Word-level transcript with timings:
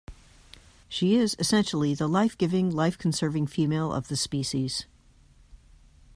She 0.89 1.15
is 1.15 1.35
essentially 1.37 1.93
the 1.93 2.07
life-giving, 2.09 2.71
life-conserving 2.71 3.45
female 3.45 3.93
of 3.93 4.07
the 4.07 4.17
species. 4.17 4.87